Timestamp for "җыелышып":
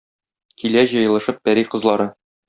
0.93-1.43